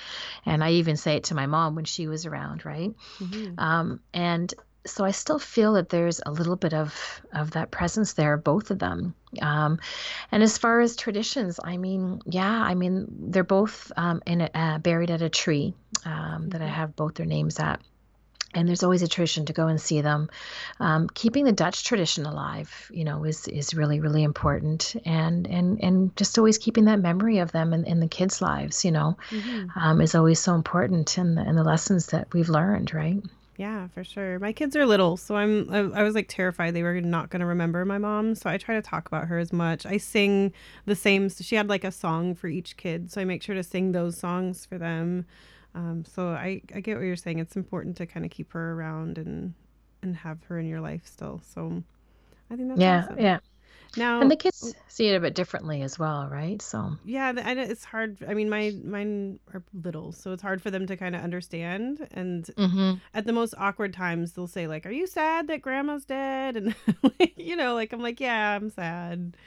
[0.45, 2.93] And I even say it to my mom when she was around, right?
[3.19, 3.59] Mm-hmm.
[3.59, 4.53] Um, and
[4.85, 8.71] so I still feel that there's a little bit of, of that presence there, both
[8.71, 9.15] of them.
[9.41, 9.79] Um,
[10.31, 14.49] and as far as traditions, I mean, yeah, I mean, they're both um, in a,
[14.53, 15.73] uh, buried at a tree
[16.05, 16.73] um, that I mm-hmm.
[16.73, 17.81] have both their names at
[18.53, 20.29] and there's always a tradition to go and see them.
[20.79, 25.83] Um, keeping the Dutch tradition alive, you know, is is really really important, and and
[25.83, 29.17] and just always keeping that memory of them in, in the kids' lives, you know,
[29.29, 29.79] mm-hmm.
[29.79, 33.23] um, is always so important in the in the lessons that we've learned, right?
[33.57, 34.39] Yeah, for sure.
[34.39, 37.41] My kids are little, so I'm I, I was like terrified they were not going
[37.41, 38.33] to remember my mom.
[38.33, 39.85] So I try to talk about her as much.
[39.85, 40.53] I sing
[40.85, 41.29] the same.
[41.29, 43.91] So she had like a song for each kid, so I make sure to sing
[43.91, 45.25] those songs for them.
[45.75, 47.39] Um, so I, I get what you're saying.
[47.39, 49.53] It's important to kind of keep her around and
[50.01, 51.41] and have her in your life still.
[51.53, 51.83] So
[52.49, 53.19] I think that's yeah, awesome.
[53.19, 53.39] yeah.
[53.95, 56.61] Now and the kids see it a bit differently as well, right?
[56.61, 58.17] So yeah, it's hard.
[58.27, 62.07] I mean, my mine are little, so it's hard for them to kind of understand.
[62.11, 62.93] And mm-hmm.
[63.13, 66.75] at the most awkward times, they'll say like, "Are you sad that Grandma's dead?" And
[67.35, 69.37] you know, like I'm like, "Yeah, I'm sad."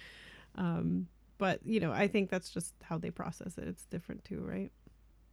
[0.54, 3.66] Um, but you know, I think that's just how they process it.
[3.66, 4.70] It's different too, right?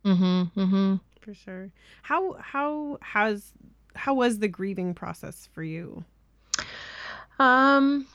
[0.05, 0.59] Mm-hmm.
[0.59, 0.95] Mm-hmm.
[1.21, 1.71] For sure.
[2.01, 3.53] How how has
[3.95, 6.03] how was the grieving process for you?
[7.39, 8.07] Um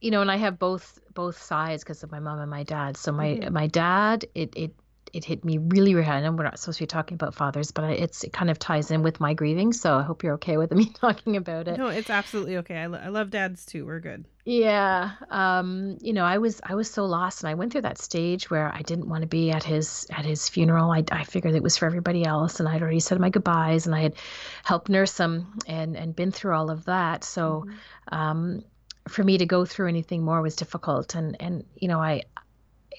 [0.00, 2.96] you know, and I have both both sides because of my mom and my dad.
[2.96, 3.52] So my mm-hmm.
[3.52, 4.74] my dad, it it
[5.12, 6.24] it hit me really, really hard.
[6.24, 8.90] And we're not supposed to be talking about fathers, but it's it kind of ties
[8.90, 9.72] in with my grieving.
[9.72, 11.78] So I hope you're okay with me talking about it.
[11.78, 12.76] No, it's absolutely okay.
[12.76, 13.86] I, lo- I love dads too.
[13.86, 14.24] We're good.
[14.44, 15.12] Yeah.
[15.30, 18.50] Um, you know, I was I was so lost, and I went through that stage
[18.50, 20.90] where I didn't want to be at his at his funeral.
[20.90, 23.94] I I figured it was for everybody else, and I'd already said my goodbyes, and
[23.94, 24.14] I had
[24.64, 27.24] helped nurse him and and been through all of that.
[27.24, 27.66] So.
[27.66, 27.76] Mm-hmm.
[28.12, 28.64] Um,
[29.10, 32.22] for me to go through anything more was difficult and and you know i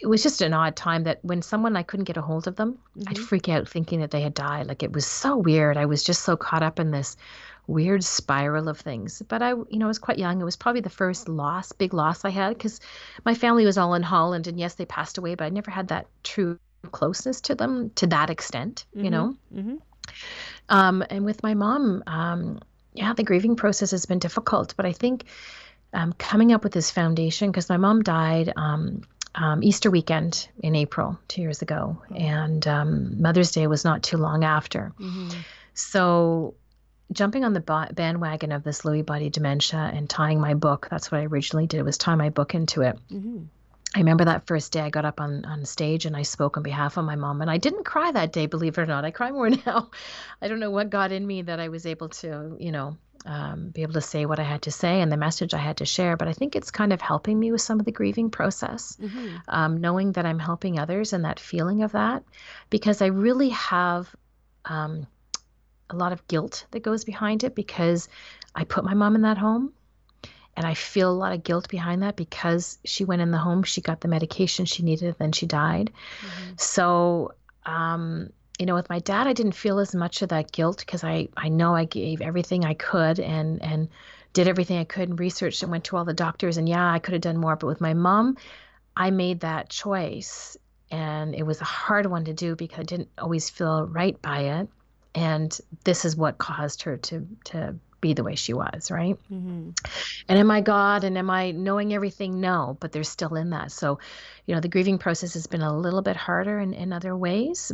[0.02, 2.56] it was just an odd time that when someone I couldn't get a hold of
[2.56, 3.10] them, mm-hmm.
[3.10, 4.66] I'd freak out thinking that they had died.
[4.68, 5.78] Like it was so weird.
[5.78, 7.18] I was just so caught up in this
[7.68, 9.22] weird spiral of things.
[9.28, 10.42] But I, you know, I was quite young.
[10.42, 12.80] It was probably the first loss, big loss I had because
[13.26, 15.90] my family was all in Holland, and yes, they passed away, but I never had
[15.90, 16.58] that true
[16.92, 18.86] closeness to them to that extent.
[18.96, 19.06] Mm-hmm.
[19.06, 19.38] You know.
[19.54, 19.76] Mm-hmm.
[20.70, 22.60] Um, and with my mom, um,
[22.94, 25.26] yeah, the grieving process has been difficult, but I think.
[25.94, 29.02] Um, coming up with this foundation because my mom died um,
[29.36, 34.18] um, Easter weekend in April two years ago, and um, Mother's Day was not too
[34.18, 34.94] long after.
[35.00, 35.30] Mm-hmm.
[35.74, 36.56] So,
[37.12, 41.20] jumping on the bandwagon of this Lewy body dementia and tying my book, that's what
[41.20, 42.98] I originally did, was tie my book into it.
[43.12, 43.44] Mm-hmm.
[43.94, 46.64] I remember that first day I got up on, on stage and I spoke on
[46.64, 47.42] behalf of my mom.
[47.42, 49.04] And I didn't cry that day, believe it or not.
[49.04, 49.92] I cry more now.
[50.42, 53.70] I don't know what got in me that I was able to, you know, um,
[53.70, 55.86] be able to say what I had to say and the message I had to
[55.86, 56.18] share.
[56.18, 59.38] But I think it's kind of helping me with some of the grieving process, mm-hmm.
[59.48, 62.24] um, knowing that I'm helping others and that feeling of that,
[62.70, 64.14] because I really have
[64.66, 65.08] um,
[65.90, 68.10] a lot of guilt that goes behind it because
[68.56, 69.74] I put my mom in that home.
[70.58, 73.64] And I feel a lot of guilt behind that because she went in the home,
[73.64, 75.92] she got the medication she needed, then she died.
[76.20, 76.54] Mm-hmm.
[76.58, 78.32] So um,
[78.62, 81.30] you know, with my dad, I didn't feel as much of that guilt because I,
[81.36, 83.90] I know I gave everything I could and, and
[84.34, 86.58] did everything I could and researched and went to all the doctors.
[86.58, 87.56] And yeah, I could have done more.
[87.56, 88.38] But with my mom,
[88.96, 90.58] I made that choice.
[90.92, 94.42] And it was a hard one to do because I didn't always feel right by
[94.42, 94.70] it.
[95.16, 99.18] And this is what caused her to, to be the way she was, right?
[99.32, 99.72] Mm-hmm.
[100.30, 102.42] And am I God and am I knowing everything?
[102.42, 103.72] No, but there's still in that.
[103.72, 103.98] So,
[104.46, 107.72] you know, the grieving process has been a little bit harder in, in other ways,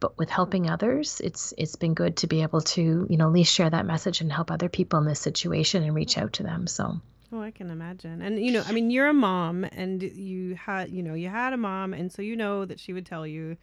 [0.00, 3.32] but with helping others it's it's been good to be able to you know at
[3.32, 6.42] least share that message and help other people in this situation and reach out to
[6.42, 7.00] them so
[7.32, 8.22] Oh, I can imagine.
[8.22, 11.52] And you know, I mean, you're a mom and you had, you know, you had
[11.52, 13.56] a mom and so you know that she would tell you,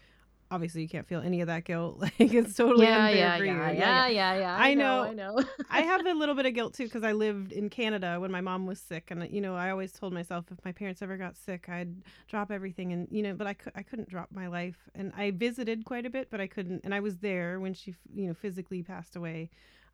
[0.51, 1.99] obviously you can't feel any of that guilt.
[2.01, 3.77] Like it's totally yeah, unfair yeah, for yeah, you.
[3.79, 4.57] Yeah, yeah, yeah, yeah.
[4.57, 5.43] I, I know, know, I know.
[5.69, 8.41] I have a little bit of guilt too because I lived in Canada when my
[8.41, 11.37] mom was sick, and you know, I always told myself if my parents ever got
[11.37, 11.95] sick, I'd
[12.27, 15.31] drop everything, and you know, but I could, I couldn't drop my life, and I
[15.31, 18.33] visited quite a bit, but I couldn't, and I was there when she, you know,
[18.33, 19.49] physically passed away.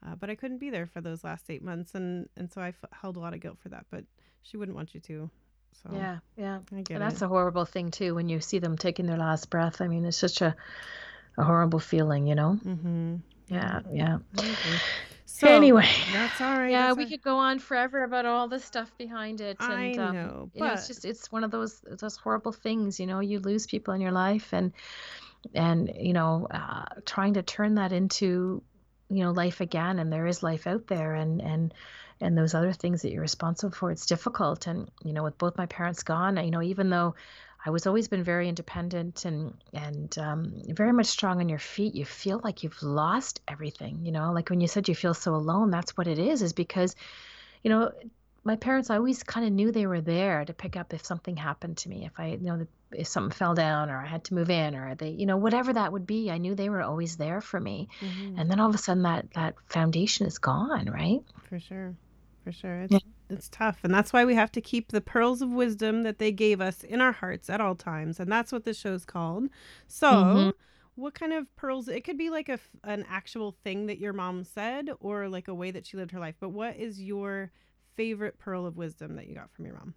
[0.05, 2.69] Uh, but I couldn't be there for those last eight months, and and so I
[2.69, 3.85] f- held a lot of guilt for that.
[3.91, 4.05] But
[4.41, 5.29] she wouldn't want you to.
[5.73, 6.59] So Yeah, yeah.
[6.73, 7.25] I get And that's it.
[7.25, 9.81] a horrible thing too when you see them taking their last breath.
[9.81, 10.55] I mean, it's such a,
[11.37, 12.59] a horrible feeling, you know?
[12.65, 13.15] Mm-hmm.
[13.49, 14.17] Yeah, yeah.
[14.37, 14.81] I agree.
[15.25, 16.71] So Anyway, that's all right.
[16.71, 19.57] yeah, we could go on forever about all the stuff behind it.
[19.59, 22.99] I And um, know, you know, it's just it's one of those those horrible things,
[22.99, 24.73] you know, you lose people in your life and
[25.53, 28.63] and you know, uh, trying to turn that into,
[29.09, 31.73] you know, life again and there is life out there and and
[32.19, 34.67] and those other things that you're responsible for, it's difficult.
[34.67, 37.15] And, you know, with both my parents gone, you know, even though
[37.65, 41.95] I was always been very independent and and um, very much strong on your feet.
[41.95, 44.05] You feel like you've lost everything.
[44.05, 45.69] You know, like when you said you feel so alone.
[45.69, 46.41] That's what it is.
[46.41, 46.95] Is because,
[47.63, 47.91] you know,
[48.43, 51.35] my parents I always kind of knew they were there to pick up if something
[51.35, 52.05] happened to me.
[52.05, 54.95] If I, you know, if something fell down or I had to move in or
[54.95, 56.31] they, you know, whatever that would be.
[56.31, 57.89] I knew they were always there for me.
[58.01, 58.39] Mhm.
[58.39, 60.89] And then all of a sudden, that that foundation is gone.
[60.89, 61.19] Right.
[61.49, 61.95] For sure.
[62.47, 62.83] For sure.
[62.83, 62.95] It's,
[63.29, 63.79] it's tough.
[63.83, 66.81] And that's why we have to keep the pearls of wisdom that they gave us
[66.81, 68.21] in our hearts at all times.
[68.21, 69.49] And that's what this show's called.
[69.89, 70.53] So, Mhm.
[70.95, 71.89] what kind of pearls?
[71.89, 75.53] It could be like a, an actual thing that your mom said or like a
[75.53, 76.35] way that she lived her life.
[76.39, 77.51] But what is your
[77.97, 79.93] favorite pearl of wisdom that you got from your mom?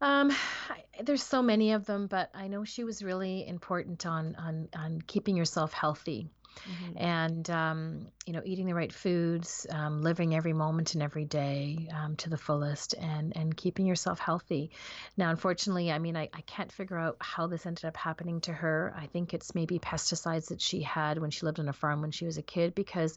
[0.00, 0.32] Um,
[0.68, 4.68] I- there's so many of them, but I know she was really important on on
[4.74, 6.28] on keeping yourself healthy
[6.66, 6.92] Mhm.
[6.96, 11.88] and um, you know eating the right foods, um, living every moment and every day
[11.94, 14.70] um, to the fullest, and and keeping yourself healthy.
[15.16, 18.52] Now, unfortunately, I mean, I, I can't figure out how this ended up happening to
[18.52, 18.94] her.
[18.96, 22.10] I think it's maybe pesticides that she had when she lived on a farm when
[22.10, 23.16] she was a kid, because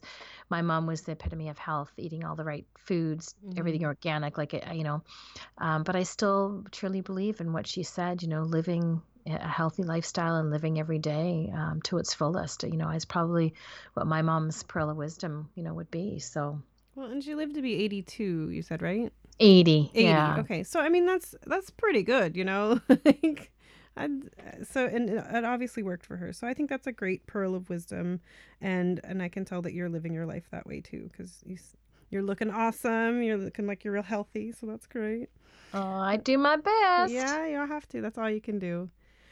[0.50, 4.54] my mom was the epitome of health, eating all the right foods, everything organic, like
[4.54, 5.02] it, you know.
[5.58, 8.22] Um, but I still truly believe in what she said.
[8.22, 12.62] You know, living a healthy lifestyle and living every day um, to its fullest.
[12.62, 13.54] You know, is probably
[13.94, 16.18] what my mom's pearl of wisdom, you know, would be.
[16.18, 16.60] So
[16.94, 19.12] Well, and she lived to be 82, you said, right?
[19.40, 19.90] 80.
[19.94, 20.04] 80.
[20.04, 20.36] Yeah.
[20.40, 20.64] Okay.
[20.64, 22.80] So, I mean, that's that's pretty good, you know?
[22.88, 23.52] like,
[23.96, 24.10] I'd,
[24.64, 26.32] so, and it obviously worked for her.
[26.32, 28.20] So, I think that's a great pearl of wisdom.
[28.60, 31.56] And, and I can tell that you're living your life that way too, because you,
[32.10, 33.22] you're looking awesome.
[33.22, 34.52] You're looking like you're real healthy.
[34.52, 35.28] So, that's great.
[35.74, 37.12] Oh, I do my best.
[37.12, 38.00] Yeah, you have to.
[38.00, 38.88] That's all you can do.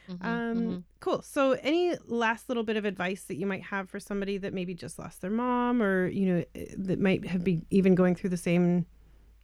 [0.09, 0.83] Mhm, Um, mhm.
[0.99, 1.21] cool.
[1.21, 4.73] So, any last little bit of advice that you might have for somebody that maybe
[4.73, 8.29] just lost their mom, or you know, eh, that might have been even going through
[8.29, 8.85] the same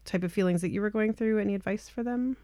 [0.05, 1.39] type of feelings that you were going through?
[1.39, 2.37] Any advice for them?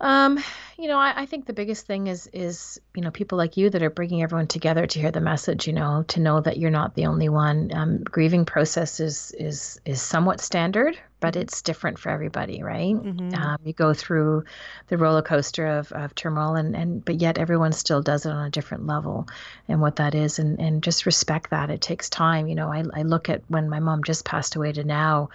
[0.00, 0.38] Um,
[0.78, 3.68] you know, I, I think the biggest thing is is you know people like you
[3.70, 5.66] that are bringing everyone together to hear the message.
[5.66, 7.70] You know, to know that you're not the only one.
[7.74, 12.94] Um, grieving process is is is somewhat standard, but it's different for everybody, right?
[12.96, 13.34] Mhm.
[13.36, 14.44] Um, you go through
[14.88, 18.46] the roller coaster of, of turmoil, and, and but yet everyone still does it on
[18.46, 19.26] a different level,
[19.68, 21.70] and what that is, and and just respect that.
[21.70, 22.48] It takes time.
[22.48, 25.28] You know, I I look at when my mom just passed away to now,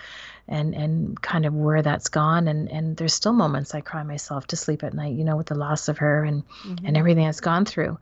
[0.48, 4.48] and and kind of where that's gone, and and there's still moments I cry myself
[4.48, 5.15] to sleep at night.
[5.15, 6.88] You know, with the loss of her and Mhm.
[6.88, 7.98] and everything that's gone through.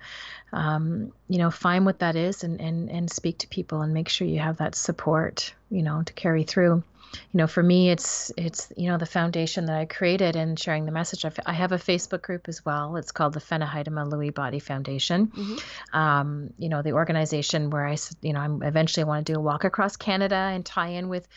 [0.52, 4.10] Um, you know, find what that is and, and and speak to people and make
[4.10, 6.84] sure you have that support, you know, to carry through.
[7.14, 10.86] You know, for me, it's it's you know the foundation that I created and sharing
[10.86, 11.26] the message.
[11.26, 12.96] I've, I have a Facebook group as well.
[12.96, 15.28] It's called the Fenna Heidema Lewy Body Foundation.
[15.28, 15.64] Mhm.
[15.94, 19.42] Um, you know, the organization where I, you know, I'm eventually want to do a
[19.42, 21.28] walk across Canada and tie in with,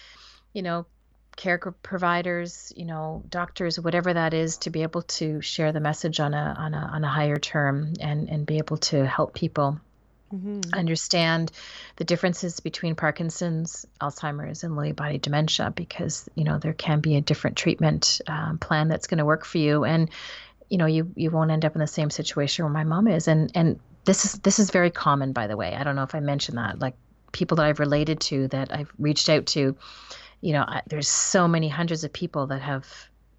[0.53, 0.87] you know,
[1.37, 6.19] care providers, you know, doctors, whatever that is, to be able to share the message
[6.21, 9.79] on a on a on a higher term and and be able to help people
[10.33, 10.75] Mhm.
[10.75, 11.53] understand
[11.97, 17.17] the differences between Parkinson's, Alzheimer's, and Lewy body dementia because you know there can be
[17.17, 20.11] a different treatment um, plan that's going to work for you, and
[20.69, 23.29] you know you you won't end up in the same situation where my mom is,
[23.29, 25.75] and and this is this is very common by the way.
[25.75, 26.95] I don't know if I mentioned that, like
[27.33, 29.77] people that I've related to that I've reached out to,
[30.41, 32.87] you know, I, there's so many hundreds of people that have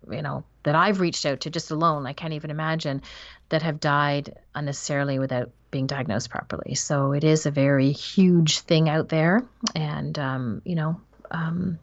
[0.10, 2.06] you know that I've reached out to just alone.
[2.06, 3.02] I can't even imagine
[3.50, 6.76] that have died unnecessarily without being diagnosed properly.
[6.76, 9.44] So it is a very huge thing out there,
[9.76, 11.80] and um, you know, um,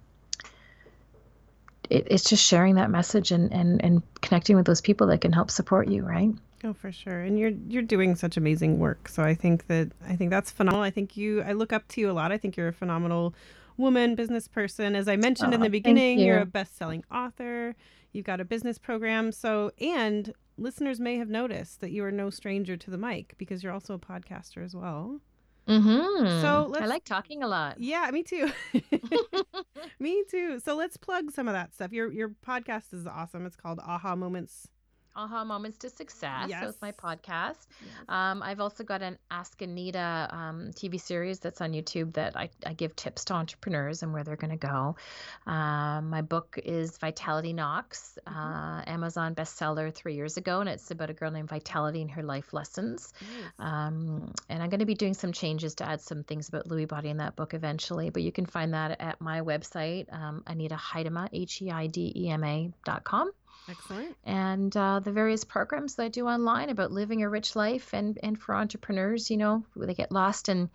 [1.91, 5.33] it, it's just sharing that message and, and and connecting with those people that can
[5.33, 6.31] help support you, right?
[6.65, 7.21] Oh, for sure.
[7.21, 9.09] And you're you're doing such amazing work.
[9.09, 10.83] So I think that I think that's phenomenal.
[10.83, 12.33] I think you I look up to you a lot.
[12.33, 13.35] I think you're a phenomenal
[13.77, 14.97] woman, business person.
[14.97, 17.75] As I mentioned in the beginning, you're a best-selling author.
[18.15, 19.33] You've got a business program.
[19.33, 23.63] So and listeners may have noticed that you are no stranger to the mic because
[23.63, 25.21] you're also a podcaster as well.
[25.69, 26.43] Mm-hmm.
[26.43, 27.81] So I like talking a lot.
[27.81, 28.51] Yeah, me too.
[29.99, 30.61] me too.
[30.61, 31.93] So let's plug some of that stuff.
[31.93, 33.47] Your your podcast is awesome.
[33.47, 34.69] It's called Aha Moments
[35.17, 36.47] Aha Moments to Success.
[36.49, 36.63] Yes.
[36.63, 37.67] So it's my podcast.
[38.09, 42.51] Um, I've also got an Ask Anita um, TV series that's on YouTube that I,
[42.67, 44.97] I give tips to entrepreneurs and where they're going to go.
[45.47, 48.39] Um, my book is Vitality Knocks, Mm-hmm.
[48.39, 52.23] uh, Amazon bestseller three years ago, and it's about a girl named Vitality and her
[52.23, 53.13] life lessons.
[53.59, 56.89] Um, and I'm going to be doing some changes to add some things about Lewy
[56.89, 60.77] body in that book eventually, but you can find that at my website, um, Anita
[60.77, 63.31] Heidema, H E I D E M A dot com
[63.69, 64.17] Excellent.
[64.25, 68.19] and uh, the various programs that I do online about living a rich life and,
[68.23, 70.69] and for entrepreneurs, you know, they get lost in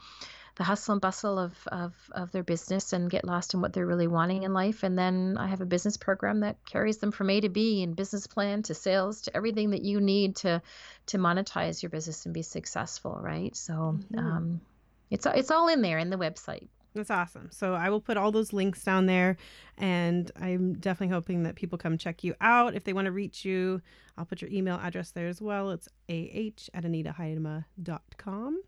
[0.55, 3.85] the hustle and bustle of, of, of their business and get lost in what they're
[3.85, 4.83] really wanting in life.
[4.83, 7.95] And then I have a business program that carries them from A to B and
[7.95, 10.61] business plan to sales to everything that you need to
[11.07, 13.55] to monetize your business and be successful, right?
[13.55, 14.17] So Mhm.
[14.19, 14.61] um,
[15.09, 16.67] it's it's all in there in the website.
[16.99, 17.49] That's awesome.
[17.51, 19.37] So I will put all those links down there,
[19.77, 22.75] and I'm definitely hoping that people come check you out.
[22.75, 23.81] If they want to reach you,
[24.17, 25.71] I'll put your email address there as well.
[25.71, 28.61] It's ah at anitaheidema.com.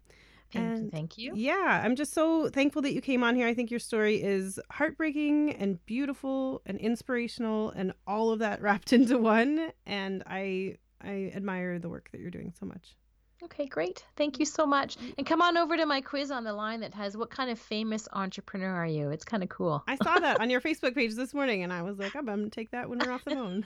[0.52, 0.72] Thank you.
[0.72, 1.34] And Thank you.
[1.36, 3.48] Yeah, I'm just so thankful that you came on here.
[3.48, 8.94] I think your story is heartbreaking and beautiful and inspirational and all of that wrapped
[8.94, 9.72] into one.
[9.86, 12.96] And I I admire the work that you're doing so much.
[13.44, 14.06] Okay, great.
[14.16, 14.98] Thank you so much.
[15.18, 17.58] And come on over to my quiz on the line that has what kind of
[17.60, 19.10] famous entrepreneur are you?
[19.10, 19.84] It's kind of cool.
[19.88, 22.50] I saw that on your Facebook page this morning, and I was like, I'm gonna
[22.50, 23.66] take that when we're off the phone.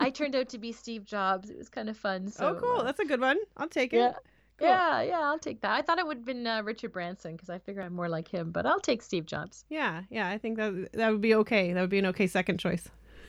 [0.00, 1.50] I turned out to be Steve Jobs.
[1.50, 2.28] It was kind of fun.
[2.28, 2.80] So, oh, cool.
[2.80, 3.36] uh, That's a good one.
[3.56, 3.98] I'll take it.
[3.98, 4.12] yeah.
[4.56, 4.68] Cool.
[4.68, 5.72] Yeah, yeah, I'll take that.
[5.72, 8.28] I thought it would have been uh, Richard Branson because I figure I'm more like
[8.28, 9.64] him, but I'll take Steve Jobs.
[9.68, 10.28] Yeah, yeah.
[10.28, 11.72] I think that that would be okay.
[11.72, 12.88] That would be an okay second choice.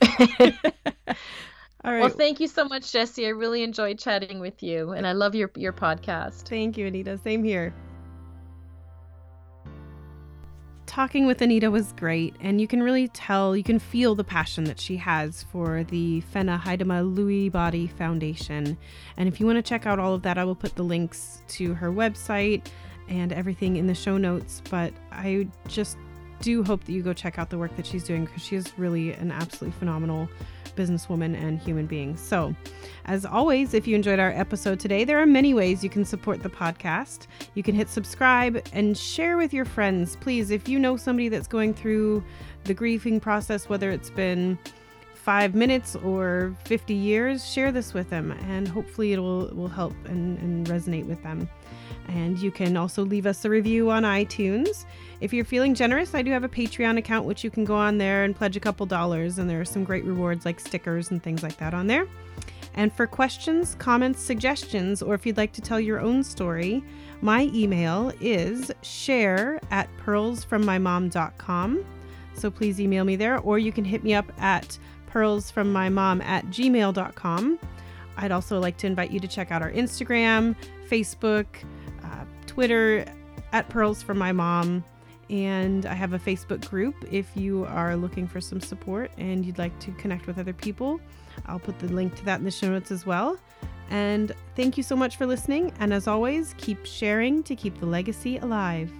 [1.86, 2.00] All right.
[2.00, 3.26] Well, thank you so much, Jesse.
[3.26, 6.48] I really enjoyed chatting with you, and I love your your podcast.
[6.48, 7.16] Thank you, Anita.
[7.16, 7.72] Same here.
[10.86, 14.64] Talking with Anita was great, and you can really tell, you can feel the passion
[14.64, 18.78] that she has for the Fenna Heidema Lewy Body Foundation.
[19.16, 21.42] And if you want to check out all of that, I will put the links
[21.48, 22.66] to her website
[23.08, 24.62] and everything in the show notes.
[24.70, 25.98] But I just
[26.40, 28.72] do hope that you go check out the work that she's doing because she is
[28.78, 30.28] really an absolutely phenomenal
[30.76, 32.16] businesswoman and human being.
[32.16, 32.54] So,
[33.06, 36.42] as always, if you enjoyed our episode today, there are many ways you can support
[36.42, 37.26] the podcast.
[37.54, 40.16] You can hit subscribe and share with your friends.
[40.16, 42.22] Please, if you know somebody that's going through
[42.64, 44.58] the grieving process, whether it's been
[45.26, 49.92] five minutes or 50 years, share this with them and hopefully it will, will help
[50.04, 51.48] and, and resonate with them.
[52.06, 54.84] And you can also leave us a review on iTunes.
[55.20, 57.98] If you're feeling generous, I do have a Patreon account which you can go on
[57.98, 61.20] there and pledge a couple dollars, and there are some great rewards like stickers and
[61.20, 62.06] things like that on there.
[62.74, 66.84] And for questions, comments, suggestions, or if you'd like to tell your own story,
[67.20, 71.84] my email is share at pearlsfrommymom.com.
[72.34, 74.78] So please email me there, or you can hit me up at
[75.16, 77.58] pearlsfrommymom at gmail.com.
[78.18, 80.54] I'd also like to invite you to check out our Instagram,
[80.88, 81.46] Facebook,
[82.04, 83.06] uh, Twitter
[83.52, 84.84] at Pearls from My Mom.
[85.30, 89.58] And I have a Facebook group if you are looking for some support and you'd
[89.58, 91.00] like to connect with other people.
[91.46, 93.38] I'll put the link to that in the show notes as well.
[93.90, 95.72] And thank you so much for listening.
[95.80, 98.92] And as always, keep sharing to keep the legacy alive.